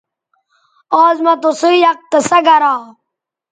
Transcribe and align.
آز 1.05 1.17
مہ 1.25 1.33
تُسئ 1.41 1.73
یک 1.83 1.99
قصہ 2.11 2.39
گرا 2.45 2.73